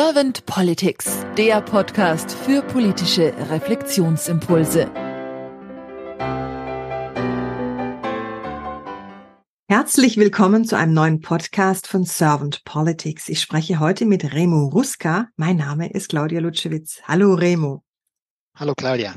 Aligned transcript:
Servant 0.00 0.46
Politics, 0.46 1.26
der 1.36 1.60
Podcast 1.60 2.30
für 2.30 2.62
politische 2.62 3.34
Reflexionsimpulse. 3.50 4.88
Herzlich 9.68 10.16
willkommen 10.16 10.64
zu 10.64 10.76
einem 10.76 10.92
neuen 10.94 11.20
Podcast 11.20 11.88
von 11.88 12.04
Servant 12.04 12.62
Politics. 12.62 13.28
Ich 13.28 13.40
spreche 13.40 13.80
heute 13.80 14.06
mit 14.06 14.32
Remo 14.32 14.68
Ruska. 14.68 15.30
Mein 15.34 15.56
Name 15.56 15.90
ist 15.90 16.10
Claudia 16.10 16.38
Lutschewitz. 16.38 17.02
Hallo 17.02 17.34
Remo. 17.34 17.82
Hallo 18.54 18.74
Claudia. 18.76 19.16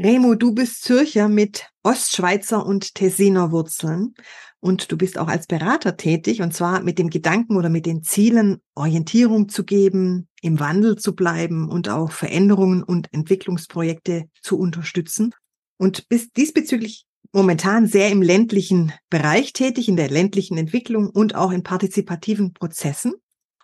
Remo, 0.00 0.36
du 0.36 0.54
bist 0.54 0.84
Zürcher 0.84 1.28
mit 1.28 1.66
Ostschweizer 1.82 2.64
und 2.64 2.94
Tessiner 2.94 3.50
Wurzeln. 3.50 4.14
Und 4.60 4.92
du 4.92 4.96
bist 4.96 5.18
auch 5.18 5.26
als 5.26 5.48
Berater 5.48 5.96
tätig 5.96 6.40
und 6.40 6.54
zwar 6.54 6.82
mit 6.82 7.00
dem 7.00 7.10
Gedanken 7.10 7.56
oder 7.56 7.68
mit 7.68 7.84
den 7.84 8.04
Zielen, 8.04 8.60
Orientierung 8.76 9.48
zu 9.48 9.64
geben, 9.64 10.28
im 10.40 10.60
Wandel 10.60 10.96
zu 10.96 11.16
bleiben 11.16 11.68
und 11.68 11.88
auch 11.88 12.12
Veränderungen 12.12 12.84
und 12.84 13.12
Entwicklungsprojekte 13.12 14.28
zu 14.40 14.58
unterstützen. 14.58 15.34
Und 15.78 16.08
bist 16.08 16.36
diesbezüglich 16.36 17.04
momentan 17.32 17.88
sehr 17.88 18.10
im 18.10 18.22
ländlichen 18.22 18.92
Bereich 19.10 19.52
tätig, 19.52 19.88
in 19.88 19.96
der 19.96 20.10
ländlichen 20.10 20.58
Entwicklung 20.58 21.08
und 21.08 21.34
auch 21.34 21.50
in 21.50 21.64
partizipativen 21.64 22.52
Prozessen 22.52 23.14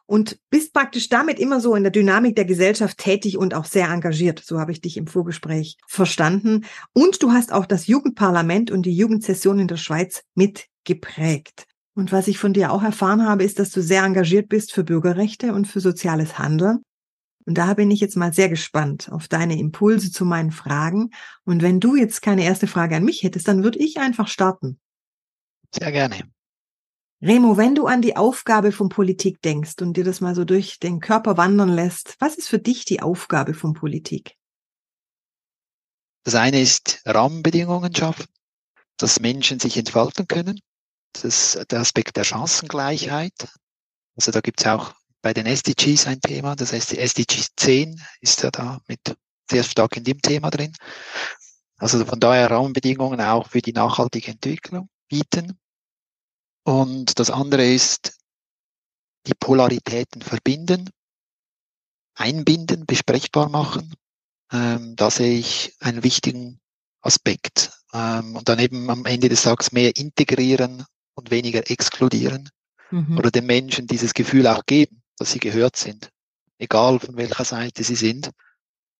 und 0.06 0.38
bist 0.50 0.72
praktisch 0.72 1.08
damit 1.08 1.38
immer 1.38 1.60
so 1.60 1.74
in 1.74 1.82
der 1.82 1.92
Dynamik 1.92 2.36
der 2.36 2.44
Gesellschaft 2.44 2.98
tätig 2.98 3.38
und 3.38 3.54
auch 3.54 3.64
sehr 3.64 3.88
engagiert. 3.88 4.42
So 4.44 4.60
habe 4.60 4.72
ich 4.72 4.80
dich 4.80 4.96
im 4.96 5.06
Vorgespräch 5.06 5.76
verstanden. 5.86 6.66
Und 6.92 7.22
du 7.22 7.32
hast 7.32 7.52
auch 7.52 7.66
das 7.66 7.86
Jugendparlament 7.86 8.70
und 8.70 8.84
die 8.86 8.96
Jugendsession 8.96 9.58
in 9.58 9.68
der 9.68 9.76
Schweiz 9.76 10.22
mitgeprägt. 10.34 11.66
Und 11.94 12.12
was 12.12 12.28
ich 12.28 12.38
von 12.38 12.52
dir 12.52 12.72
auch 12.72 12.82
erfahren 12.82 13.26
habe, 13.26 13.44
ist, 13.44 13.58
dass 13.58 13.70
du 13.70 13.80
sehr 13.80 14.02
engagiert 14.02 14.48
bist 14.48 14.72
für 14.72 14.84
Bürgerrechte 14.84 15.54
und 15.54 15.66
für 15.66 15.80
soziales 15.80 16.38
Handeln. 16.38 16.82
Und 17.46 17.58
da 17.58 17.74
bin 17.74 17.90
ich 17.90 18.00
jetzt 18.00 18.16
mal 18.16 18.32
sehr 18.32 18.48
gespannt 18.48 19.10
auf 19.12 19.28
deine 19.28 19.58
Impulse 19.58 20.10
zu 20.10 20.24
meinen 20.24 20.50
Fragen. 20.50 21.10
Und 21.44 21.62
wenn 21.62 21.78
du 21.78 21.94
jetzt 21.94 22.22
keine 22.22 22.44
erste 22.44 22.66
Frage 22.66 22.96
an 22.96 23.04
mich 23.04 23.22
hättest, 23.22 23.48
dann 23.48 23.62
würde 23.62 23.78
ich 23.78 23.98
einfach 23.98 24.28
starten. 24.28 24.80
Sehr 25.70 25.92
gerne. 25.92 26.33
Remo, 27.24 27.56
wenn 27.56 27.74
du 27.74 27.86
an 27.86 28.02
die 28.02 28.16
Aufgabe 28.16 28.70
von 28.70 28.90
Politik 28.90 29.40
denkst 29.40 29.76
und 29.80 29.96
dir 29.96 30.04
das 30.04 30.20
mal 30.20 30.34
so 30.34 30.44
durch 30.44 30.78
den 30.78 31.00
Körper 31.00 31.38
wandern 31.38 31.70
lässt, 31.70 32.16
was 32.18 32.34
ist 32.34 32.48
für 32.48 32.58
dich 32.58 32.84
die 32.84 33.00
Aufgabe 33.00 33.54
von 33.54 33.72
Politik? 33.72 34.36
Das 36.24 36.34
eine 36.34 36.60
ist 36.60 37.00
Rahmenbedingungen 37.06 37.94
schaffen, 37.94 38.26
dass 38.98 39.20
Menschen 39.20 39.58
sich 39.58 39.78
entfalten 39.78 40.28
können. 40.28 40.60
Das 41.14 41.24
ist 41.24 41.70
der 41.70 41.80
Aspekt 41.80 42.18
der 42.18 42.24
Chancengleichheit. 42.24 43.48
Also 44.16 44.30
da 44.30 44.42
gibt 44.42 44.60
es 44.60 44.66
auch 44.66 44.92
bei 45.22 45.32
den 45.32 45.46
SDGs 45.46 46.06
ein 46.06 46.20
Thema. 46.20 46.54
Das 46.56 46.74
heißt, 46.74 46.92
die 46.92 46.98
SDG 46.98 47.42
10 47.56 48.02
ist 48.20 48.42
ja 48.42 48.50
da 48.50 48.82
mit 48.86 49.00
sehr 49.50 49.62
stark 49.62 49.96
in 49.96 50.04
dem 50.04 50.20
Thema 50.20 50.50
drin. 50.50 50.74
Also 51.78 52.04
von 52.04 52.20
daher 52.20 52.50
Rahmenbedingungen 52.50 53.22
auch 53.22 53.48
für 53.48 53.62
die 53.62 53.72
nachhaltige 53.72 54.32
Entwicklung 54.32 54.90
bieten. 55.08 55.58
Und 56.64 57.18
das 57.18 57.30
andere 57.30 57.66
ist, 57.66 58.18
die 59.26 59.34
Polaritäten 59.34 60.22
verbinden, 60.22 60.90
einbinden, 62.14 62.86
besprechbar 62.86 63.48
machen. 63.48 63.94
Ähm, 64.52 64.96
da 64.96 65.10
sehe 65.10 65.38
ich 65.38 65.74
einen 65.80 66.02
wichtigen 66.02 66.60
Aspekt. 67.00 67.72
Ähm, 67.92 68.36
und 68.36 68.48
dann 68.48 68.58
eben 68.58 68.90
am 68.90 69.04
Ende 69.04 69.28
des 69.28 69.42
Tages 69.42 69.72
mehr 69.72 69.96
integrieren 69.96 70.84
und 71.14 71.30
weniger 71.30 71.70
exkludieren. 71.70 72.50
Mhm. 72.90 73.18
Oder 73.18 73.30
den 73.30 73.46
Menschen 73.46 73.86
dieses 73.86 74.14
Gefühl 74.14 74.46
auch 74.46 74.64
geben, 74.66 75.02
dass 75.16 75.32
sie 75.32 75.40
gehört 75.40 75.76
sind. 75.76 76.10
Egal 76.58 76.98
von 76.98 77.16
welcher 77.16 77.44
Seite 77.44 77.84
sie 77.84 77.96
sind. 77.96 78.30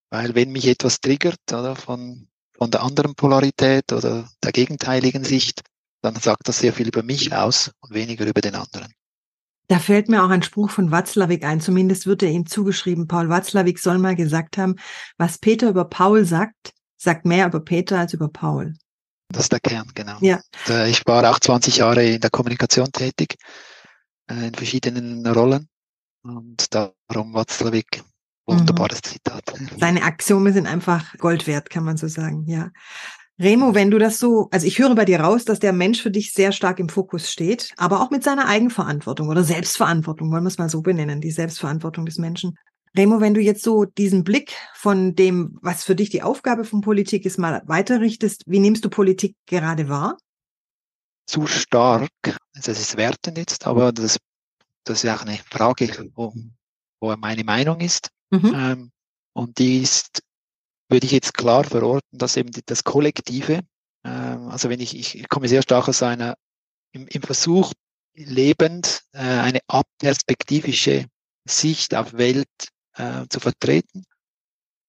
Weil 0.09 0.35
wenn 0.35 0.51
mich 0.51 0.67
etwas 0.67 1.01
triggert, 1.01 1.41
oder 1.51 1.75
von, 1.75 2.27
von 2.53 2.69
der 2.69 2.83
anderen 2.83 3.15
Polarität 3.15 3.91
oder 3.91 4.29
der 4.43 4.51
gegenteiligen 4.51 5.23
Sicht, 5.23 5.63
dann 6.05 6.15
sagt 6.15 6.47
das 6.47 6.59
sehr 6.59 6.71
viel 6.71 6.87
über 6.87 7.03
mich 7.03 7.33
aus 7.33 7.71
und 7.79 7.93
weniger 7.93 8.25
über 8.25 8.41
den 8.41 8.55
anderen. 8.55 8.93
Da 9.67 9.79
fällt 9.79 10.09
mir 10.09 10.23
auch 10.23 10.29
ein 10.29 10.43
Spruch 10.43 10.69
von 10.69 10.91
Watzlawick 10.91 11.43
ein, 11.43 11.59
zumindest 11.59 12.05
wird 12.05 12.21
er 12.21 12.29
ihm 12.29 12.45
zugeschrieben. 12.45 13.07
Paul 13.07 13.29
Watzlawick 13.29 13.79
soll 13.79 13.97
mal 13.97 14.15
gesagt 14.15 14.59
haben, 14.59 14.75
was 15.17 15.39
Peter 15.39 15.69
über 15.69 15.85
Paul 15.85 16.23
sagt, 16.25 16.73
sagt 16.97 17.25
mehr 17.25 17.47
über 17.47 17.59
Peter 17.59 17.97
als 17.97 18.13
über 18.13 18.27
Paul. 18.27 18.75
Das 19.29 19.43
ist 19.43 19.51
der 19.51 19.59
Kern, 19.59 19.89
genau. 19.95 20.17
Ja. 20.21 20.39
Ich 20.85 21.01
war 21.07 21.27
auch 21.29 21.39
20 21.39 21.77
Jahre 21.77 22.05
in 22.05 22.21
der 22.21 22.29
Kommunikation 22.29 22.91
tätig, 22.91 23.37
äh, 24.29 24.47
in 24.47 24.53
verschiedenen 24.53 25.25
Rollen. 25.25 25.67
Und 26.21 26.67
darum 26.73 27.33
Watzlawick, 27.33 28.03
wunderbares 28.45 28.99
mhm. 29.03 29.09
Zitat. 29.09 29.43
Seine 29.79 30.03
Axiome 30.03 30.53
sind 30.53 30.67
einfach 30.67 31.17
Gold 31.17 31.47
wert, 31.47 31.71
kann 31.71 31.83
man 31.83 31.97
so 31.97 32.07
sagen, 32.07 32.45
ja. 32.47 32.69
Remo, 33.37 33.75
wenn 33.75 33.91
du 33.91 33.99
das 33.99 34.17
so, 34.17 34.47
also 34.51 34.65
ich 34.65 34.79
höre 34.79 34.95
bei 34.95 35.03
dir 35.03 35.19
raus, 35.19 35.43
dass 35.43 35.59
der 35.59 35.73
Mensch 35.73 36.01
für 36.01 36.11
dich 36.11 36.31
sehr 36.31 36.53
stark 36.53 36.79
im 36.79 36.87
Fokus 36.87 37.29
steht, 37.29 37.73
aber 37.75 38.01
auch 38.01 38.09
mit 38.09 38.23
seiner 38.23 38.47
Eigenverantwortung 38.47 39.27
oder 39.27 39.43
Selbstverantwortung, 39.43 40.31
wollen 40.31 40.43
wir 40.43 40.47
es 40.47 40.57
mal 40.57 40.69
so 40.69 40.81
benennen, 40.81 41.19
die 41.19 41.31
Selbstverantwortung 41.31 42.05
des 42.05 42.17
Menschen. 42.17 42.57
Remo, 42.95 43.19
wenn 43.19 43.33
du 43.33 43.41
jetzt 43.41 43.61
so 43.61 43.83
diesen 43.83 44.23
Blick 44.23 44.55
von 44.73 45.15
dem, 45.15 45.57
was 45.61 45.83
für 45.83 45.95
dich 45.95 46.09
die 46.09 46.23
Aufgabe 46.23 46.63
von 46.63 46.79
Politik 46.79 47.25
ist, 47.25 47.37
mal 47.37 47.61
weiterrichtest, 47.65 48.43
wie 48.45 48.59
nimmst 48.59 48.85
du 48.85 48.89
Politik 48.89 49.35
gerade 49.47 49.89
wahr? 49.89 50.17
Zu 51.27 51.45
stark, 51.45 52.09
also 52.23 52.71
das 52.71 52.79
ist 52.79 52.95
wertend 52.95 53.37
jetzt, 53.37 53.67
aber 53.67 53.91
das, 53.91 54.17
das 54.85 55.03
ist 55.03 55.09
auch 55.09 55.23
eine 55.23 55.37
Frage, 55.49 56.09
wo, 56.15 56.33
wo 57.01 57.13
meine 57.17 57.43
Meinung 57.43 57.81
ist. 57.81 58.09
Mhm. 58.29 58.53
Ähm, 58.55 58.91
und 59.33 59.57
die 59.57 59.81
ist 59.81 60.21
würde 60.89 61.05
ich 61.05 61.11
jetzt 61.11 61.33
klar 61.33 61.63
verorten, 61.63 62.17
dass 62.17 62.37
eben 62.37 62.51
das 62.65 62.83
Kollektive, 62.83 63.61
äh, 64.03 64.09
also 64.09 64.69
wenn 64.69 64.79
ich, 64.79 64.95
ich 64.95 65.27
komme 65.29 65.47
sehr 65.47 65.61
stark 65.61 65.87
aus 65.87 66.03
einer, 66.03 66.35
im, 66.91 67.07
im 67.07 67.21
Versuch 67.21 67.73
lebend, 68.13 69.01
äh, 69.13 69.19
eine 69.19 69.59
aperspektivische 69.67 71.05
Sicht 71.47 71.95
auf 71.95 72.13
Welt 72.13 72.47
äh, 72.95 73.25
zu 73.29 73.39
vertreten. 73.39 74.03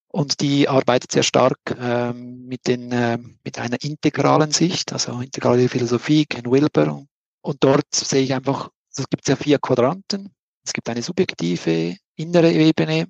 Und 0.09 0.39
die 0.39 0.69
arbeitet 0.69 1.11
sehr 1.11 1.23
stark 1.23 1.59
ähm, 1.77 2.45
mit, 2.45 2.67
den, 2.67 2.91
äh, 2.91 3.17
mit 3.43 3.59
einer 3.59 3.77
integralen 3.83 4.51
Sicht, 4.51 4.93
also 4.93 5.19
integrale 5.19 5.67
Philosophie, 5.67 6.25
Ken 6.25 6.49
Wilber. 6.49 7.03
Und 7.41 7.63
dort 7.63 7.93
sehe 7.93 8.23
ich 8.23 8.33
einfach, 8.33 8.69
es 8.95 9.07
gibt 9.09 9.27
ja 9.27 9.35
vier 9.35 9.59
Quadranten. 9.59 10.33
Es 10.63 10.73
gibt 10.73 10.89
eine 10.89 11.03
subjektive, 11.03 11.97
innere 12.15 12.51
Ebene, 12.51 13.07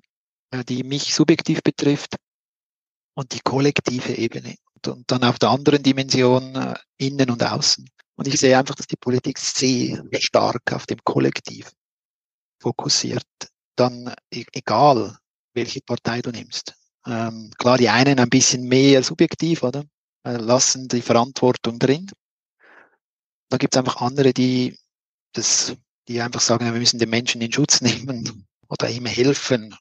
äh, 0.50 0.64
die 0.64 0.82
mich 0.82 1.14
subjektiv 1.14 1.62
betrifft 1.62 2.16
und 3.18 3.34
die 3.34 3.40
kollektive 3.40 4.14
Ebene. 4.14 4.54
Und 4.86 5.10
dann 5.10 5.24
auf 5.24 5.40
der 5.40 5.50
anderen 5.50 5.82
Dimension 5.82 6.54
äh, 6.54 6.74
innen 6.98 7.30
und 7.30 7.42
außen. 7.42 7.84
Und 8.14 8.28
ich 8.28 8.38
sehe 8.38 8.56
einfach, 8.56 8.76
dass 8.76 8.86
die 8.86 8.96
Politik 8.96 9.40
sehr 9.40 10.04
stark 10.20 10.72
auf 10.72 10.86
dem 10.86 10.98
Kollektiv 11.02 11.72
fokussiert. 12.62 13.26
Dann 13.74 14.14
e-, 14.32 14.44
egal, 14.52 15.18
welche 15.52 15.80
Partei 15.80 16.22
du 16.22 16.30
nimmst. 16.30 16.74
Ähm, 17.06 17.50
klar, 17.58 17.76
die 17.76 17.88
einen 17.88 18.20
ein 18.20 18.30
bisschen 18.30 18.62
mehr 18.68 19.02
subjektiv, 19.02 19.64
oder? 19.64 19.84
Äh, 20.24 20.36
lassen 20.36 20.86
die 20.86 21.02
Verantwortung 21.02 21.80
drin. 21.80 22.08
Da 23.48 23.56
gibt 23.56 23.74
es 23.74 23.78
einfach 23.78 24.00
andere, 24.00 24.32
die 24.32 24.78
das, 25.32 25.74
die 26.06 26.20
einfach 26.20 26.40
sagen, 26.40 26.66
wir 26.66 26.72
müssen 26.78 27.00
den 27.00 27.10
Menschen 27.10 27.40
in 27.40 27.52
Schutz 27.52 27.80
nehmen 27.80 28.46
oder 28.68 28.88
ihm 28.88 29.06
helfen. 29.06 29.74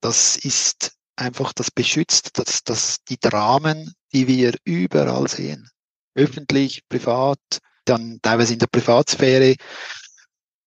Das 0.00 0.36
ist 0.36 0.97
einfach 1.18 1.52
das 1.52 1.70
beschützt, 1.70 2.38
dass, 2.38 2.62
dass 2.64 2.98
die 3.08 3.18
Dramen, 3.18 3.94
die 4.12 4.26
wir 4.26 4.54
überall 4.64 5.28
sehen, 5.28 5.70
öffentlich, 6.14 6.82
privat, 6.88 7.38
dann 7.84 8.20
teilweise 8.22 8.52
in 8.52 8.58
der 8.58 8.66
Privatsphäre 8.66 9.56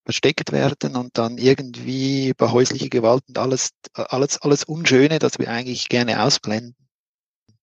versteckt 0.04 0.52
werden 0.52 0.96
und 0.96 1.18
dann 1.18 1.38
irgendwie 1.38 2.30
über 2.30 2.52
häusliche 2.52 2.90
Gewalt 2.90 3.24
und 3.28 3.38
alles, 3.38 3.70
alles, 3.94 4.42
alles 4.42 4.64
Unschöne, 4.64 5.20
das 5.20 5.38
wir 5.38 5.50
eigentlich 5.50 5.90
gerne 5.90 6.24
ausblenden, 6.24 6.76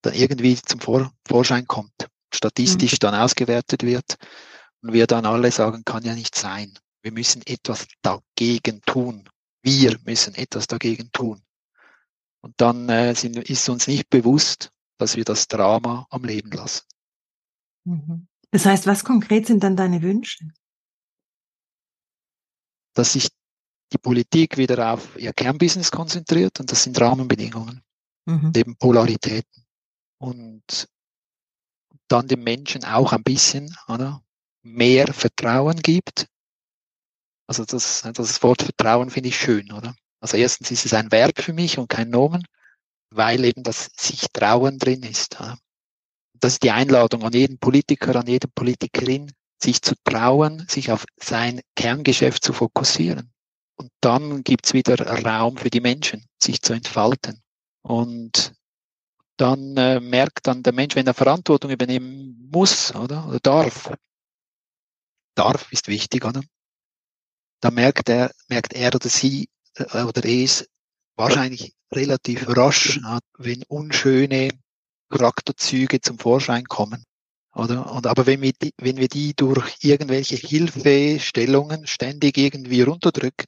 dann 0.02 0.14
irgendwie 0.14 0.56
zum 0.56 0.80
Vor 0.80 1.12
Vorschein 1.26 1.66
kommt, 1.66 2.08
statistisch 2.32 2.92
mhm. 2.92 2.98
dann 3.00 3.14
ausgewertet 3.16 3.82
wird 3.82 4.16
und 4.82 4.92
wir 4.92 5.06
dann 5.06 5.26
alle 5.26 5.50
sagen, 5.50 5.84
kann 5.84 6.04
ja 6.04 6.14
nicht 6.14 6.34
sein. 6.34 6.78
Wir 7.02 7.12
müssen 7.12 7.42
etwas 7.46 7.86
dagegen 8.02 8.80
tun. 8.82 9.28
Wir 9.62 9.98
müssen 10.04 10.34
etwas 10.34 10.66
dagegen 10.66 11.10
tun. 11.12 11.42
Und 12.40 12.54
dann 12.58 12.88
äh, 12.88 13.14
sind, 13.14 13.36
ist 13.36 13.68
uns 13.68 13.86
nicht 13.86 14.08
bewusst, 14.10 14.70
dass 14.98 15.16
wir 15.16 15.24
das 15.24 15.48
Drama 15.48 16.06
am 16.10 16.24
Leben 16.24 16.50
lassen. 16.50 16.86
Mhm. 17.84 18.28
Das 18.50 18.64
heißt, 18.64 18.86
was 18.86 19.04
konkret 19.04 19.46
sind 19.46 19.62
dann 19.62 19.76
deine 19.76 20.02
Wünsche? 20.02 20.48
Dass 22.94 23.12
sich 23.12 23.28
die 23.92 23.98
Politik 23.98 24.56
wieder 24.56 24.92
auf 24.92 25.16
ihr 25.18 25.32
Kernbusiness 25.32 25.90
konzentriert 25.90 26.60
und 26.60 26.70
das 26.70 26.82
sind 26.82 27.00
Rahmenbedingungen, 27.00 27.82
mhm. 28.26 28.52
eben 28.54 28.76
Polaritäten. 28.76 29.64
Und 30.20 30.88
dann 32.08 32.26
den 32.26 32.42
Menschen 32.42 32.84
auch 32.84 33.12
ein 33.12 33.22
bisschen 33.22 33.74
oder, 33.86 34.22
mehr 34.62 35.12
Vertrauen 35.12 35.80
gibt. 35.80 36.26
Also 37.46 37.64
das, 37.64 38.02
das 38.02 38.42
Wort 38.42 38.62
Vertrauen 38.62 39.10
finde 39.10 39.30
ich 39.30 39.38
schön, 39.38 39.72
oder? 39.72 39.94
Also 40.20 40.36
erstens 40.36 40.70
ist 40.70 40.84
es 40.84 40.94
ein 40.94 41.12
Verb 41.12 41.40
für 41.40 41.52
mich 41.52 41.78
und 41.78 41.88
kein 41.88 42.10
Nomen, 42.10 42.44
weil 43.10 43.44
eben 43.44 43.62
das 43.62 43.90
sich 43.96 44.26
trauen 44.32 44.78
drin 44.78 45.02
ist. 45.02 45.38
Das 46.34 46.54
ist 46.54 46.62
die 46.62 46.70
Einladung 46.70 47.24
an 47.24 47.32
jeden 47.32 47.58
Politiker, 47.58 48.16
an 48.16 48.26
jede 48.26 48.48
Politikerin, 48.48 49.32
sich 49.60 49.82
zu 49.82 49.94
trauen, 50.04 50.66
sich 50.68 50.92
auf 50.92 51.04
sein 51.16 51.60
Kerngeschäft 51.74 52.44
zu 52.44 52.52
fokussieren. 52.52 53.32
Und 53.76 53.90
dann 54.00 54.42
gibt's 54.42 54.72
wieder 54.72 55.00
Raum 55.24 55.56
für 55.56 55.70
die 55.70 55.80
Menschen, 55.80 56.26
sich 56.42 56.62
zu 56.62 56.72
entfalten. 56.72 57.42
Und 57.82 58.54
dann 59.36 59.76
äh, 59.76 60.00
merkt 60.00 60.46
dann 60.48 60.62
der 60.64 60.72
Mensch, 60.72 60.96
wenn 60.96 61.06
er 61.06 61.14
Verantwortung 61.14 61.70
übernehmen 61.70 62.48
muss, 62.52 62.94
oder, 62.94 63.26
oder 63.28 63.38
darf, 63.40 63.92
darf 65.36 65.72
ist 65.72 65.86
wichtig, 65.86 66.24
oder? 66.24 66.42
Dann 67.60 67.74
merkt 67.74 68.08
er, 68.08 68.32
merkt 68.48 68.72
er 68.72 68.94
oder 68.94 69.08
sie 69.08 69.48
oder 69.80 70.24
es 70.24 70.68
wahrscheinlich 71.16 71.74
relativ 71.92 72.46
rasch, 72.48 73.00
wenn 73.38 73.62
unschöne 73.64 74.50
Charakterzüge 75.10 76.00
zum 76.00 76.18
Vorschein 76.18 76.64
kommen. 76.64 77.04
Oder? 77.54 77.90
Und, 77.90 78.06
aber 78.06 78.26
wenn 78.26 78.42
wir, 78.42 78.52
die, 78.52 78.72
wenn 78.78 78.98
wir 78.98 79.08
die 79.08 79.34
durch 79.34 79.76
irgendwelche 79.80 80.36
Hilfestellungen 80.36 81.86
ständig 81.86 82.36
irgendwie 82.36 82.82
runterdrücken, 82.82 83.46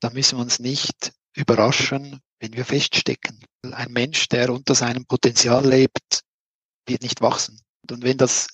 dann 0.00 0.12
müssen 0.12 0.38
wir 0.38 0.42
uns 0.42 0.58
nicht 0.58 1.12
überraschen, 1.34 2.20
wenn 2.38 2.52
wir 2.52 2.64
feststecken. 2.64 3.44
Ein 3.72 3.92
Mensch, 3.92 4.28
der 4.28 4.52
unter 4.52 4.74
seinem 4.74 5.06
Potenzial 5.06 5.66
lebt, 5.66 6.20
wird 6.86 7.02
nicht 7.02 7.22
wachsen. 7.22 7.60
Und 7.90 8.02
wenn 8.02 8.18
das 8.18 8.48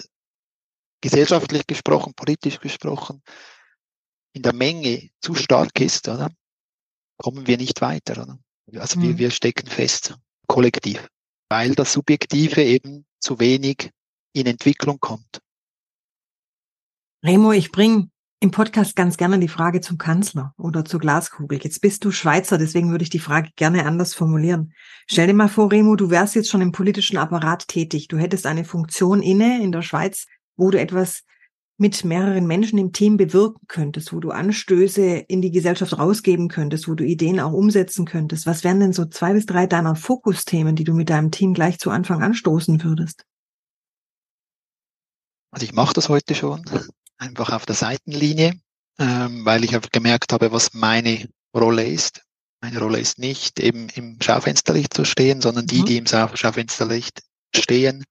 gesellschaftlich 1.01 1.67
gesprochen, 1.67 2.15
politisch 2.15 2.61
gesprochen, 2.61 3.23
in 4.33 4.43
der 4.43 4.55
Menge 4.55 5.11
zu 5.21 5.35
stark 5.35 5.81
ist, 5.81 6.09
oder, 6.09 6.31
kommen 7.17 7.47
wir 7.47 7.57
nicht 7.57 7.81
weiter. 7.81 8.23
Oder? 8.23 8.39
Also 8.81 8.99
mhm. 8.99 9.03
wir, 9.03 9.19
wir 9.19 9.31
stecken 9.31 9.69
fest, 9.69 10.17
kollektiv, 10.47 11.09
weil 11.49 11.75
das 11.75 11.93
Subjektive 11.93 12.63
eben 12.63 13.07
zu 13.21 13.39
wenig 13.39 13.91
in 14.33 14.47
Entwicklung 14.47 14.99
kommt. 15.01 15.41
Remo, 17.23 17.53
ich 17.53 17.71
bringe 17.71 18.09
im 18.43 18.51
Podcast 18.51 18.97
ganz 18.97 19.19
gerne 19.19 19.39
die 19.39 19.49
Frage 19.49 19.83
zum 19.83 19.99
Kanzler 19.99 20.55
oder 20.57 20.87
zur 20.87 20.99
Glaskugel. 20.99 21.61
Jetzt 21.63 21.83
bist 21.83 22.03
du 22.05 22.11
Schweizer, 22.11 22.57
deswegen 22.57 22.91
würde 22.91 23.03
ich 23.03 23.11
die 23.11 23.19
Frage 23.19 23.51
gerne 23.57 23.85
anders 23.85 24.15
formulieren. 24.15 24.73
Stell 25.07 25.27
dir 25.27 25.35
mal 25.35 25.49
vor, 25.49 25.71
Remo, 25.71 25.95
du 25.97 26.09
wärst 26.09 26.35
jetzt 26.35 26.49
schon 26.49 26.63
im 26.63 26.73
politischen 26.73 27.19
Apparat 27.19 27.69
tätig. 27.69 28.09
Du 28.09 28.17
hättest 28.17 28.47
eine 28.47 28.65
Funktion 28.65 29.21
inne 29.21 29.63
in 29.63 29.73
der 29.73 29.83
Schweiz, 29.83 30.27
wo 30.57 30.71
du 30.71 30.81
etwas 30.81 31.25
mit 31.81 32.05
mehreren 32.05 32.47
Menschen 32.47 32.79
im 32.79 32.93
Team 32.93 33.17
bewirken 33.17 33.67
könntest, 33.67 34.13
wo 34.13 34.21
du 34.21 34.31
Anstöße 34.31 35.03
in 35.03 35.41
die 35.41 35.51
Gesellschaft 35.51 35.99
rausgeben 35.99 36.49
könntest, 36.49 36.87
wo 36.87 36.95
du 36.95 37.05
Ideen 37.05 37.41
auch 37.41 37.53
umsetzen 37.53 38.05
könntest. 38.05 38.45
Was 38.45 38.65
wären 38.65 38.81
denn 38.81 38.93
so 38.93 39.07
zwei 39.07 39.33
bis 39.33 39.47
drei 39.47 39.67
deiner 39.67 39.97
Fokusthemen, 39.97 40.77
die 40.77 40.85
du 40.85 40.93
mit 40.93 41.09
deinem 41.09 41.31
Team 41.31 41.55
gleich 41.55 41.79
zu 41.79 41.91
Anfang 41.91 42.23
anstoßen 42.23 42.85
würdest? 42.85 43.25
Also 45.53 45.65
ich 45.65 45.73
mache 45.73 45.95
das 45.95 46.11
heute 46.11 46.35
schon 46.35 46.63
einfach 47.17 47.51
auf 47.51 47.65
der 47.65 47.75
Seitenlinie, 47.75 48.61
ähm, 48.99 49.47
weil 49.47 49.65
ich 49.65 49.75
einfach 49.75 49.91
gemerkt 49.91 50.35
habe, 50.35 50.53
was 50.53 50.75
meine 50.75 51.31
Rolle 51.57 51.87
ist. 51.87 52.21
Meine 52.61 52.79
Rolle 52.79 53.01
ist 53.01 53.19
nicht 53.19 53.59
eben 53.59 53.89
im 53.95 54.19
Schaufensterlicht 54.21 54.93
zu 54.93 55.07
stehen, 55.07 55.41
sondern 55.41 55.67
die, 55.67 55.81
mhm. 55.81 55.87
die 55.87 55.97
im 55.97 56.07
Schaufensterlicht 56.07 57.23
stehen, 57.57 58.05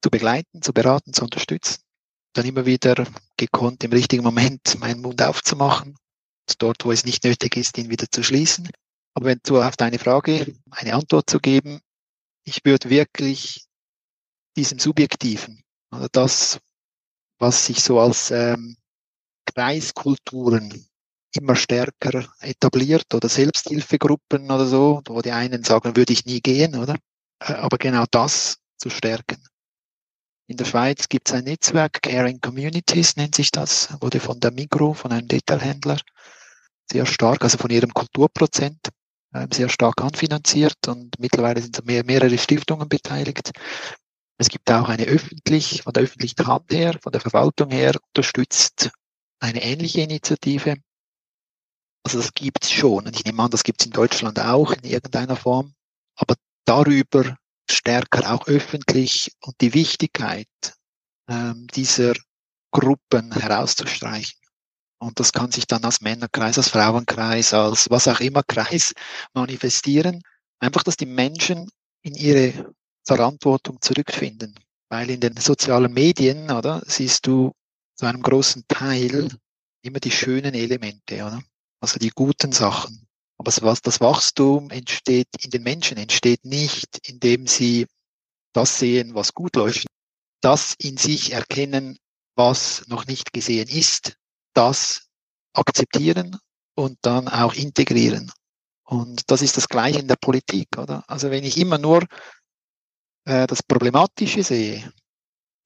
zu 0.00 0.10
begleiten, 0.10 0.62
zu 0.62 0.72
beraten, 0.72 1.12
zu 1.12 1.24
unterstützen. 1.24 1.80
Dann 2.36 2.44
immer 2.44 2.66
wieder 2.66 3.06
gekonnt 3.38 3.82
im 3.82 3.92
richtigen 3.92 4.22
Moment 4.22 4.60
meinen 4.78 5.00
Mund 5.00 5.22
aufzumachen, 5.22 5.96
dort, 6.58 6.84
wo 6.84 6.92
es 6.92 7.06
nicht 7.06 7.24
nötig 7.24 7.56
ist, 7.56 7.78
ihn 7.78 7.88
wieder 7.88 8.10
zu 8.10 8.22
schließen. 8.22 8.68
Aber 9.14 9.26
wenn 9.26 9.40
du 9.42 9.62
auf 9.62 9.76
deine 9.78 9.98
Frage 9.98 10.54
eine 10.70 10.92
Antwort 10.92 11.30
zu 11.30 11.40
geben, 11.40 11.80
ich 12.44 12.62
würde 12.64 12.90
wirklich 12.90 13.64
diesem 14.54 14.78
Subjektiven, 14.78 15.62
oder 15.90 16.08
das, 16.12 16.60
was 17.38 17.64
sich 17.64 17.82
so 17.82 17.98
als 18.00 18.30
ähm, 18.30 18.76
Kreiskulturen 19.46 20.86
immer 21.32 21.56
stärker 21.56 22.28
etabliert 22.40 23.14
oder 23.14 23.30
Selbsthilfegruppen 23.30 24.50
oder 24.50 24.66
so, 24.66 25.00
wo 25.06 25.22
die 25.22 25.32
einen 25.32 25.64
sagen, 25.64 25.96
würde 25.96 26.12
ich 26.12 26.26
nie 26.26 26.42
gehen, 26.42 26.76
oder? 26.76 26.96
Äh, 27.40 27.54
aber 27.54 27.78
genau 27.78 28.04
das 28.10 28.58
zu 28.76 28.90
stärken. 28.90 29.42
In 30.48 30.56
der 30.56 30.64
Schweiz 30.64 31.08
gibt 31.08 31.28
es 31.28 31.34
ein 31.34 31.44
Netzwerk, 31.44 32.02
Caring 32.02 32.40
Communities 32.40 33.16
nennt 33.16 33.34
sich 33.34 33.50
das, 33.50 33.88
wurde 34.00 34.20
von 34.20 34.38
der 34.38 34.52
Migro, 34.52 34.94
von 34.94 35.10
einem 35.10 35.26
Detailhändler, 35.26 35.98
sehr 36.90 37.04
stark, 37.04 37.42
also 37.42 37.58
von 37.58 37.70
ihrem 37.70 37.92
Kulturprozent, 37.92 38.90
ähm, 39.34 39.48
sehr 39.52 39.68
stark 39.68 40.00
anfinanziert 40.00 40.86
und 40.86 41.18
mittlerweile 41.18 41.60
sind 41.60 41.84
mehr, 41.84 42.04
mehrere 42.04 42.38
Stiftungen 42.38 42.88
beteiligt. 42.88 43.50
Es 44.38 44.48
gibt 44.48 44.70
auch 44.70 44.88
eine 44.88 45.04
öffentlich, 45.06 45.82
von 45.82 45.92
der 45.92 46.04
öffentlichen 46.04 46.46
Hand 46.46 46.72
her, 46.72 46.96
von 47.02 47.10
der 47.10 47.20
Verwaltung 47.20 47.70
her 47.70 47.94
unterstützt 48.14 48.90
eine 49.40 49.62
ähnliche 49.62 50.02
Initiative. 50.02 50.76
Also 52.04 52.18
das 52.18 52.32
gibt 52.32 52.64
es 52.64 52.70
schon. 52.70 53.06
Und 53.06 53.16
ich 53.16 53.24
nehme 53.24 53.42
an, 53.42 53.50
das 53.50 53.64
gibt 53.64 53.80
es 53.80 53.86
in 53.86 53.92
Deutschland 53.92 54.38
auch 54.38 54.72
in 54.72 54.84
irgendeiner 54.84 55.36
Form. 55.36 55.74
Aber 56.14 56.36
darüber 56.64 57.36
stärker 57.70 58.32
auch 58.32 58.46
öffentlich 58.46 59.32
und 59.40 59.60
die 59.60 59.74
Wichtigkeit 59.74 60.48
ähm, 61.28 61.66
dieser 61.74 62.14
Gruppen 62.70 63.32
herauszustreichen. 63.32 64.38
Und 64.98 65.20
das 65.20 65.32
kann 65.32 65.52
sich 65.52 65.66
dann 65.66 65.84
als 65.84 66.00
Männerkreis, 66.00 66.56
als 66.58 66.70
Frauenkreis, 66.70 67.52
als 67.52 67.90
was 67.90 68.08
auch 68.08 68.20
immer 68.20 68.42
Kreis 68.46 68.94
manifestieren. 69.34 70.22
Einfach, 70.58 70.82
dass 70.82 70.96
die 70.96 71.06
Menschen 71.06 71.70
in 72.02 72.14
ihre 72.14 72.74
Verantwortung 73.04 73.80
zurückfinden. 73.80 74.54
Weil 74.88 75.10
in 75.10 75.20
den 75.20 75.36
sozialen 75.36 75.92
Medien, 75.92 76.50
oder, 76.50 76.82
siehst 76.86 77.26
du 77.26 77.52
zu 77.96 78.06
einem 78.06 78.22
großen 78.22 78.64
Teil 78.68 79.28
immer 79.82 80.00
die 80.00 80.10
schönen 80.10 80.54
Elemente, 80.54 81.16
oder? 81.16 81.42
Also 81.80 81.98
die 81.98 82.10
guten 82.10 82.52
Sachen. 82.52 83.05
Aber 83.38 83.50
das 83.50 84.00
Wachstum 84.00 84.70
entsteht 84.70 85.28
in 85.40 85.50
den 85.50 85.62
Menschen, 85.62 85.98
entsteht 85.98 86.44
nicht, 86.44 87.06
indem 87.08 87.46
sie 87.46 87.86
das 88.52 88.78
sehen, 88.78 89.14
was 89.14 89.34
gut 89.34 89.56
läuft, 89.56 89.86
das 90.40 90.74
in 90.78 90.96
sich 90.96 91.32
erkennen, 91.32 91.98
was 92.34 92.86
noch 92.88 93.06
nicht 93.06 93.32
gesehen 93.32 93.68
ist, 93.68 94.16
das 94.54 95.08
akzeptieren 95.52 96.38
und 96.74 96.98
dann 97.02 97.28
auch 97.28 97.54
integrieren. 97.54 98.32
Und 98.84 99.30
das 99.30 99.42
ist 99.42 99.56
das 99.56 99.68
Gleiche 99.68 99.98
in 99.98 100.08
der 100.08 100.16
Politik, 100.16 100.68
oder? 100.78 101.04
Also 101.08 101.30
wenn 101.30 101.44
ich 101.44 101.58
immer 101.58 101.78
nur 101.78 102.06
äh, 103.24 103.46
das 103.46 103.62
Problematische 103.62 104.42
sehe 104.42 104.92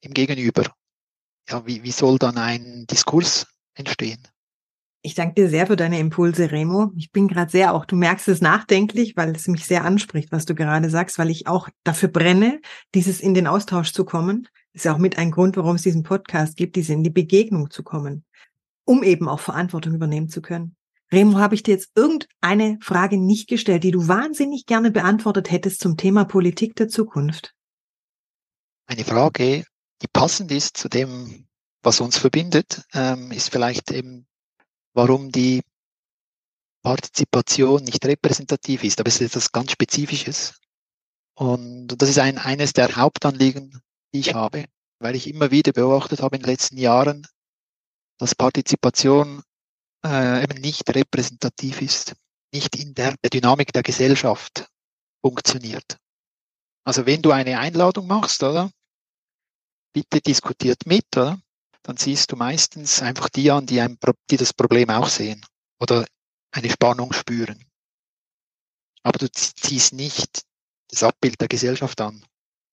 im 0.01 0.13
Gegenüber, 0.13 0.73
ja, 1.47 1.65
wie, 1.65 1.83
wie 1.83 1.91
soll 1.91 2.17
dann 2.17 2.37
ein 2.37 2.85
Diskurs 2.87 3.45
entstehen? 3.75 4.27
Ich 5.03 5.15
danke 5.15 5.33
dir 5.33 5.49
sehr 5.49 5.65
für 5.65 5.75
deine 5.75 5.99
Impulse, 5.99 6.51
Remo. 6.51 6.91
Ich 6.95 7.11
bin 7.11 7.27
gerade 7.27 7.49
sehr 7.49 7.73
auch, 7.73 7.85
du 7.85 7.95
merkst 7.95 8.27
es 8.27 8.39
nachdenklich, 8.39 9.17
weil 9.17 9.35
es 9.35 9.47
mich 9.47 9.65
sehr 9.65 9.83
anspricht, 9.83 10.31
was 10.31 10.45
du 10.45 10.53
gerade 10.53 10.91
sagst, 10.91 11.17
weil 11.17 11.31
ich 11.31 11.47
auch 11.47 11.69
dafür 11.83 12.09
brenne, 12.09 12.61
dieses 12.93 13.19
in 13.19 13.33
den 13.33 13.47
Austausch 13.47 13.93
zu 13.93 14.05
kommen. 14.05 14.47
Ist 14.73 14.85
ja 14.85 14.93
auch 14.93 14.99
mit 14.99 15.17
ein 15.17 15.31
Grund, 15.31 15.57
warum 15.57 15.75
es 15.75 15.81
diesen 15.81 16.03
Podcast 16.03 16.55
gibt, 16.55 16.75
diese 16.75 16.93
in 16.93 17.03
die 17.03 17.09
Begegnung 17.09 17.71
zu 17.71 17.81
kommen, 17.81 18.23
um 18.85 19.01
eben 19.01 19.27
auch 19.27 19.39
Verantwortung 19.39 19.95
übernehmen 19.95 20.29
zu 20.29 20.41
können. 20.41 20.75
Remo, 21.11 21.39
habe 21.39 21.55
ich 21.55 21.63
dir 21.63 21.73
jetzt 21.73 21.91
irgendeine 21.95 22.77
Frage 22.81 23.17
nicht 23.17 23.49
gestellt, 23.49 23.83
die 23.83 23.91
du 23.91 24.07
wahnsinnig 24.07 24.65
gerne 24.65 24.91
beantwortet 24.91 25.51
hättest 25.51 25.81
zum 25.81 25.97
Thema 25.97 26.23
Politik 26.23 26.75
der 26.75 26.87
Zukunft? 26.87 27.53
Eine 28.85 29.03
Frage, 29.03 29.65
die 30.01 30.07
passend 30.13 30.51
ist 30.51 30.77
zu 30.77 30.87
dem, 30.87 31.47
was 31.83 31.99
uns 31.99 32.17
verbindet, 32.17 32.83
ähm, 32.93 33.31
ist 33.31 33.49
vielleicht 33.49 33.91
eben, 33.91 34.25
warum 34.93 35.31
die 35.31 35.61
Partizipation 36.83 37.83
nicht 37.83 38.05
repräsentativ 38.05 38.83
ist. 38.83 38.99
Aber 38.99 39.07
es 39.07 39.21
ist 39.21 39.31
etwas 39.31 39.51
ganz 39.51 39.71
Spezifisches. 39.71 40.55
Und 41.35 41.87
das 41.87 42.09
ist 42.09 42.19
ein, 42.19 42.37
eines 42.37 42.73
der 42.73 42.95
Hauptanliegen, 42.95 43.81
die 44.13 44.19
ich 44.19 44.33
habe, 44.33 44.65
weil 44.99 45.15
ich 45.15 45.27
immer 45.27 45.51
wieder 45.51 45.71
beobachtet 45.71 46.21
habe 46.21 46.35
in 46.35 46.41
den 46.43 46.49
letzten 46.49 46.77
Jahren, 46.77 47.27
dass 48.19 48.35
Partizipation 48.35 49.41
äh, 50.05 50.43
eben 50.43 50.59
nicht 50.61 50.87
repräsentativ 50.93 51.81
ist, 51.81 52.13
nicht 52.53 52.75
in 52.75 52.93
der, 52.93 53.15
der 53.23 53.29
Dynamik 53.29 53.71
der 53.73 53.83
Gesellschaft 53.83 54.67
funktioniert. 55.21 55.97
Also 56.83 57.05
wenn 57.05 57.21
du 57.21 57.31
eine 57.31 57.59
Einladung 57.59 58.07
machst, 58.07 58.43
oder? 58.43 58.71
Bitte 59.93 60.21
diskutiert 60.21 60.85
mit, 60.85 61.05
oder? 61.15 61.39
Dann 61.83 61.97
siehst 61.97 62.31
du 62.31 62.35
meistens 62.35 63.01
einfach 63.01 63.29
die 63.29 63.49
an, 63.51 63.65
die, 63.65 63.81
ein, 63.81 63.97
die 64.29 64.37
das 64.37 64.53
Problem 64.53 64.89
auch 64.89 65.07
sehen 65.07 65.43
oder 65.79 66.05
eine 66.51 66.69
Spannung 66.69 67.13
spüren. 67.13 67.65
Aber 69.03 69.17
du 69.17 69.31
ziehst 69.31 69.93
nicht 69.93 70.43
das 70.89 71.03
Abbild 71.03 71.41
der 71.41 71.47
Gesellschaft 71.47 71.99
an, 72.01 72.23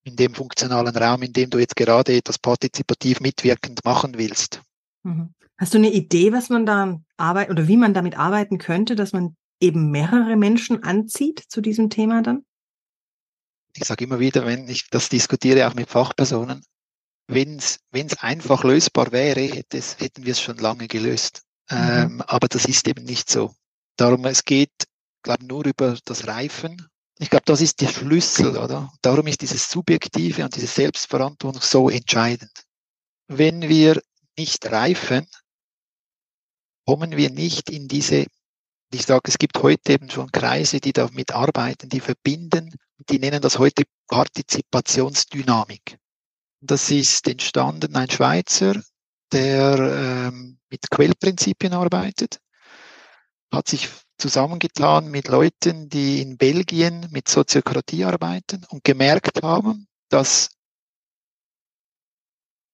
in 0.05 0.17
dem 0.17 0.35
funktionalen 0.35 0.95
Raum, 0.97 1.23
in 1.23 1.33
dem 1.33 1.49
du 1.51 1.59
jetzt 1.59 1.77
gerade 1.77 2.17
etwas 2.17 2.39
partizipativ 2.39 3.21
mitwirkend 3.21 3.85
machen 3.85 4.19
willst. 4.19 4.61
Mhm. 5.05 5.35
Hast 5.57 5.75
du 5.75 5.79
eine 5.79 5.93
Idee, 5.93 6.33
was 6.33 6.51
man 6.51 6.67
da 6.67 7.01
arbeiten 7.17 7.51
oder 7.51 7.67
wie 7.67 7.77
man 7.77 7.95
damit 7.95 8.17
arbeiten 8.17 8.59
könnte, 8.59 8.95
dass 8.95 9.13
man 9.13 9.37
eben 9.61 9.91
mehrere 9.91 10.37
Menschen 10.37 10.83
anzieht 10.85 11.43
zu 11.49 11.61
diesem 11.61 11.91
Thema 11.91 12.23
dann? 12.23 12.45
Ich 13.77 13.85
sage 13.85 14.05
immer 14.05 14.21
wieder, 14.21 14.47
wenn 14.47 14.69
ich 14.69 14.89
das 14.91 15.09
diskutiere, 15.09 15.69
auch 15.69 15.75
mit 15.75 15.89
Fachpersonen, 15.89 16.65
wenn 17.29 17.59
es 17.59 18.19
einfach 18.19 18.65
lösbar 18.65 19.13
wäre, 19.13 19.41
hätte 19.41 19.79
es, 19.79 20.01
hätten 20.01 20.25
wir 20.25 20.33
es 20.33 20.41
schon 20.41 20.57
lange 20.57 20.89
gelöst. 20.89 21.43
Mhm. 21.71 21.77
Ähm, 21.77 22.23
aber 22.23 22.49
das 22.49 22.65
ist 22.65 22.89
eben 22.89 23.05
nicht 23.05 23.31
so. 23.31 23.55
Darum, 23.97 24.25
es 24.25 24.45
geht, 24.45 24.73
glaube 25.23 25.45
nur 25.45 25.67
über 25.67 25.97
das 26.05 26.27
Reifen. 26.27 26.89
Ich 27.19 27.31
glaube, 27.31 27.45
das 27.47 27.61
ist 27.61 27.81
der 27.81 27.89
Schlüssel, 27.89 28.57
oder? 28.57 28.93
Darum 29.03 29.27
ist 29.27 29.43
dieses 29.43 29.69
Subjektive 29.69 30.45
und 30.45 30.55
diese 30.55 30.69
Selbstverantwortung 30.69 31.61
so 31.61 31.91
entscheidend. 31.91 32.65
Wenn 33.27 33.69
wir 33.69 34.01
nicht 34.39 34.65
reifen, 34.67 35.27
kommen 36.87 37.17
wir 37.17 37.31
nicht 37.31 37.71
in 37.71 37.89
diese, 37.89 38.27
ich 38.95 39.05
sage, 39.05 39.23
es 39.25 39.37
gibt 39.37 39.59
heute 39.63 39.93
eben 39.93 40.09
schon 40.11 40.33
Kreise, 40.33 40.81
die 40.81 40.93
damit 40.93 41.33
arbeiten, 41.33 41.89
die 41.89 42.01
verbinden, 42.01 42.75
die 43.11 43.19
nennen 43.19 43.43
das 43.43 43.59
heute 43.59 43.83
Partizipationsdynamik. 44.07 45.98
Das 46.61 46.91
ist 46.91 47.29
entstanden, 47.29 47.95
ein 47.95 48.11
Schweizer, 48.11 48.83
der 49.33 49.79
ähm, 49.79 50.59
mit 50.71 50.91
Quellprinzipien 50.91 51.73
arbeitet, 51.73 52.41
hat 53.53 53.69
sich 53.69 53.89
zusammengetan 54.19 55.09
mit 55.11 55.29
Leuten, 55.29 55.89
die 55.89 56.21
in 56.21 56.37
Belgien 56.37 57.07
mit 57.13 57.29
Soziokratie 57.29 58.05
arbeiten 58.05 58.65
und 58.71 58.83
gemerkt 58.83 59.43
haben, 59.43 59.87
dass 60.09 60.51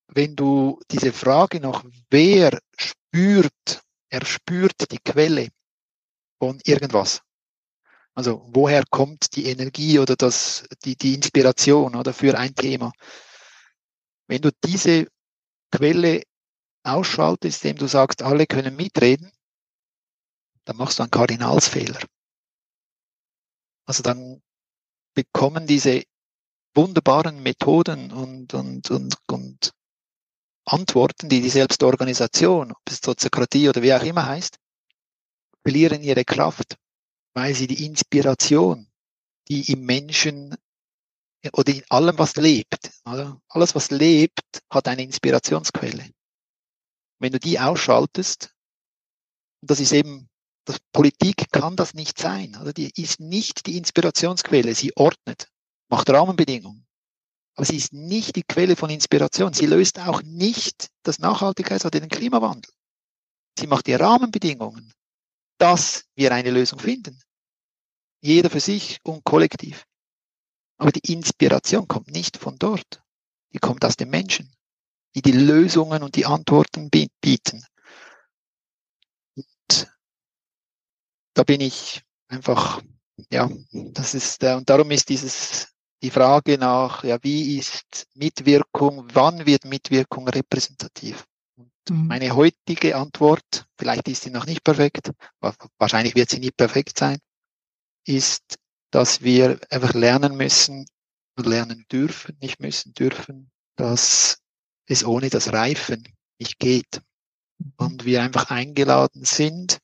wenn 0.09 0.35
du 0.37 0.81
diese 0.91 1.13
Frage 1.13 1.61
nach 1.61 1.85
wer 2.09 2.59
spürt, 2.79 3.83
er 4.09 4.25
spürt 4.25 4.91
die 4.93 4.99
Quelle 4.99 5.49
von 6.39 6.61
irgendwas. 6.65 7.21
Also 8.15 8.47
woher 8.53 8.85
kommt 8.89 9.35
die 9.35 9.47
Energie 9.47 9.99
oder 9.99 10.15
das, 10.15 10.65
die, 10.85 10.97
die 10.97 11.15
Inspiration 11.15 11.97
oder 11.97 12.15
für 12.15 12.39
ein 12.39 12.55
Thema? 12.55 12.93
Wenn 14.27 14.43
du 14.43 14.51
diese 14.65 15.07
Quelle 15.71 16.23
ausschaltest, 16.85 17.65
indem 17.65 17.79
du 17.79 17.87
sagst, 17.89 18.23
alle 18.23 18.47
können 18.47 18.77
mitreden, 18.77 19.31
dann 20.65 20.77
machst 20.77 20.99
du 20.99 21.03
einen 21.03 21.11
Kardinalsfehler. 21.11 22.01
Also 23.87 24.03
dann 24.03 24.43
bekommen 25.15 25.67
diese 25.67 26.03
wunderbaren 26.75 27.43
Methoden 27.43 28.13
und, 28.13 28.55
und, 28.55 28.91
und, 28.91 29.17
und 29.27 29.73
Antworten, 30.67 31.29
die 31.29 31.41
die 31.41 31.51
Selbstorganisation, 31.51 32.73
ob 32.73 32.81
es 32.89 33.01
Soziokratie 33.05 33.69
oder 33.69 33.83
wie 33.83 33.93
auch 33.93 34.03
immer 34.03 34.27
heißt, 34.27 34.57
verlieren 35.63 36.03
ihre 36.03 36.25
Kraft, 36.25 36.77
weil 37.35 37.55
sie 37.55 37.67
die 37.67 37.85
Inspiration, 37.85 38.91
die 39.49 39.71
im 39.73 39.85
Menschen 39.85 40.57
oder 41.53 41.73
in 41.73 41.83
allem, 41.91 42.19
was 42.19 42.37
lebt, 42.37 42.91
oder? 43.05 43.41
alles, 43.49 43.75
was 43.75 43.91
lebt, 43.91 44.41
hat 44.71 44.89
eine 44.89 45.03
Inspirationsquelle. 45.03 46.11
Wenn 47.19 47.33
du 47.33 47.39
die 47.39 47.59
ausschaltest, 47.59 48.55
das 49.61 49.81
ist 49.81 49.93
eben, 49.93 50.29
das 50.65 50.79
Politik 50.93 51.51
kann 51.53 51.77
das 51.77 51.95
nicht 51.95 52.19
sein. 52.19 52.57
Oder? 52.61 52.73
Die 52.73 52.91
ist 52.97 53.21
nicht 53.21 53.67
die 53.67 53.77
Inspirationsquelle. 53.77 54.75
Sie 54.75 54.97
ordnet, 54.97 55.49
macht 55.89 56.11
Rahmenbedingungen. 56.11 56.87
Aber 57.57 57.65
sie 57.65 57.77
ist 57.77 57.93
nicht 57.93 58.37
die 58.37 58.43
Quelle 58.43 58.75
von 58.77 58.91
Inspiration. 58.91 59.53
Sie 59.53 59.67
löst 59.67 60.01
auch 60.01 60.23
nicht 60.23 60.89
das 61.03 61.21
Nachhaltigkeits- 61.21 61.87
oder 61.87 62.01
den 62.01 62.09
Klimawandel. 62.09 62.73
Sie 63.59 63.67
macht 63.69 63.87
die 63.87 63.95
Rahmenbedingungen, 63.95 64.93
dass 65.59 66.05
wir 66.17 66.33
eine 66.33 66.51
Lösung 66.51 66.81
finden. 66.81 67.23
Jeder 68.21 68.51
für 68.51 68.61
sich 68.61 68.99
und 69.05 69.23
kollektiv. 69.23 69.87
Aber 70.79 70.93
die 70.93 71.13
Inspiration 71.13 71.89
kommt 71.89 72.09
nicht 72.09 72.37
von 72.37 72.57
dort. 72.59 73.03
Die 73.53 73.59
kommt 73.59 73.85
aus 73.85 73.97
den 73.97 74.11
Menschen, 74.11 74.53
die 75.15 75.23
die 75.23 75.33
Lösungen 75.33 76.03
und 76.03 76.17
die 76.17 76.27
Antworten 76.27 76.91
bieten. 76.91 77.65
Und 79.37 79.95
da 81.35 81.45
bin 81.45 81.61
ich 81.61 82.03
einfach, 82.29 82.83
ja, 83.31 83.49
das 83.71 84.15
ist, 84.15 84.43
äh, 84.43 84.55
und 84.55 84.69
darum 84.69 84.91
ist 84.91 85.09
dieses 85.09 85.75
die 86.03 86.11
Frage 86.11 86.59
nach, 86.59 87.03
ja, 87.03 87.19
wie 87.23 87.57
ist 87.57 88.07
Mitwirkung, 88.13 89.09
wann 89.15 89.47
wird 89.47 89.65
Mitwirkung 89.65 90.29
repräsentativ? 90.29 91.25
Mhm. 91.89 92.07
Meine 92.07 92.37
heutige 92.37 92.97
Antwort, 92.97 93.65
vielleicht 93.79 94.09
ist 94.09 94.25
sie 94.25 94.31
noch 94.31 94.45
nicht 94.45 94.63
perfekt, 94.63 95.13
wahrscheinlich 95.79 96.15
wird 96.15 96.29
sie 96.29 96.41
nie 96.41 96.51
perfekt 96.51 96.99
sein, 96.99 97.19
ist, 98.07 98.59
dass 98.95 99.23
wir 99.23 99.59
einfach 99.71 99.93
lernen 99.93 100.37
müssen 100.37 100.87
und 101.37 101.47
lernen 101.47 101.85
dürfen, 101.91 102.39
nicht 102.41 102.61
müssen, 102.61 102.95
dürfen, 102.95 103.51
dass 103.75 104.41
es 104.87 105.05
ohne 105.05 105.31
das 105.31 105.53
Reifen 105.53 106.07
nicht 106.39 106.61
geht. 106.61 107.03
Mhm. 107.59 107.73
Und 107.77 108.05
wir 108.05 108.23
einfach 108.23 108.53
eingeladen 108.53 109.25
sind, 109.25 109.81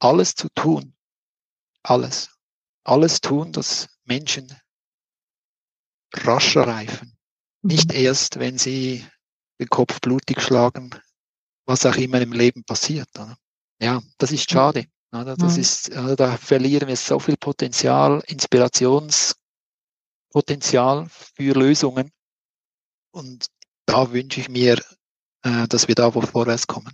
alles 0.00 0.34
zu 0.34 0.50
tun. 0.50 0.94
Alles. 1.82 2.28
Alles 2.84 3.22
tun, 3.22 3.52
dass 3.52 3.88
Menschen 4.04 4.54
rascher 6.12 6.66
reifen. 6.66 7.16
Nicht 7.62 7.88
mhm. 7.88 8.00
erst, 8.00 8.38
wenn 8.38 8.58
sie 8.58 9.06
den 9.58 9.68
Kopf 9.70 10.02
blutig 10.02 10.42
schlagen, 10.42 10.90
was 11.64 11.86
auch 11.86 11.96
immer 11.96 12.20
im 12.20 12.32
Leben 12.32 12.64
passiert. 12.64 13.08
Oder? 13.18 13.38
Ja, 13.80 14.02
das 14.18 14.30
ist 14.30 14.50
schade. 14.50 14.88
Das 15.10 15.54
mhm. 15.54 15.60
ist, 15.60 15.90
da 15.94 16.36
verlieren 16.36 16.88
wir 16.88 16.96
so 16.96 17.18
viel 17.18 17.38
Potenzial, 17.38 18.22
Inspirationspotenzial 18.26 21.08
für 21.08 21.54
Lösungen. 21.54 22.12
Und 23.10 23.46
da 23.86 24.12
wünsche 24.12 24.40
ich 24.40 24.50
mir, 24.50 24.78
äh, 25.42 25.66
dass 25.68 25.88
wir 25.88 25.94
da 25.94 26.14
wo 26.14 26.20
vorwärts 26.20 26.66
kommen. 26.66 26.92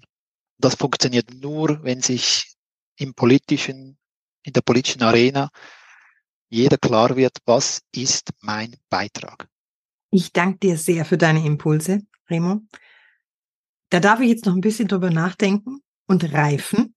Das 0.59 0.76
funktioniert 0.76 1.35
nur, 1.35 1.83
wenn 1.83 2.02
sich 2.02 2.54
im 2.97 3.14
politischen, 3.14 3.99
in 4.44 4.52
der 4.52 4.61
politischen 4.61 5.02
Arena 5.02 5.50
jeder 6.49 6.78
klar 6.78 7.16
wird, 7.16 7.38
was 7.47 7.83
ist 7.92 8.30
mein 8.40 8.76
Beitrag. 8.88 9.49
Ich 10.11 10.33
danke 10.33 10.59
dir 10.59 10.78
sehr 10.78 11.04
für 11.04 11.18
deine 11.18 11.44
Impulse, 11.44 12.06
Remo. 12.30 12.61
Da 13.90 13.99
darf 13.99 14.21
ich 14.21 14.28
jetzt 14.28 14.47
noch 14.47 14.54
ein 14.54 14.61
bisschen 14.61 14.87
drüber 14.87 15.11
nachdenken 15.11 15.80
und 16.06 16.33
reifen. 16.33 16.94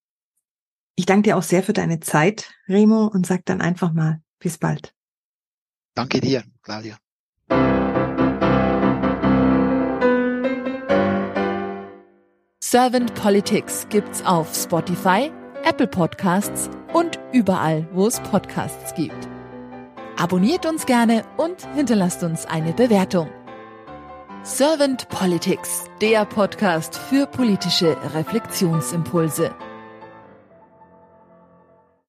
Ich 0.99 1.05
danke 1.05 1.29
dir 1.29 1.37
auch 1.37 1.43
sehr 1.43 1.61
für 1.61 1.73
deine 1.73 1.99
Zeit, 1.99 2.49
Remo, 2.67 3.05
und 3.05 3.27
sag 3.27 3.45
dann 3.45 3.61
einfach 3.61 3.93
mal 3.93 4.19
bis 4.39 4.57
bald. 4.57 4.95
Danke 5.93 6.19
dir, 6.19 6.43
Claudia. 6.63 6.97
Servant 12.59 13.13
Politics 13.13 13.85
gibt's 13.89 14.25
auf 14.25 14.53
Spotify, 14.55 15.31
Apple 15.63 15.87
Podcasts 15.87 16.69
und 16.93 17.19
überall, 17.31 17.87
wo 17.93 18.07
es 18.07 18.19
Podcasts 18.21 18.95
gibt. 18.95 19.29
Abonniert 20.17 20.65
uns 20.65 20.87
gerne 20.87 21.23
und 21.37 21.61
hinterlasst 21.75 22.23
uns 22.23 22.47
eine 22.47 22.73
Bewertung. 22.73 23.29
Servant 24.41 25.07
Politics, 25.09 25.85
der 26.01 26.25
Podcast 26.25 26.97
für 26.97 27.27
politische 27.27 27.95
Reflexionsimpulse. 28.15 29.53